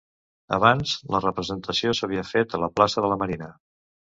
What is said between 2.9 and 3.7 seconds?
de la Marina.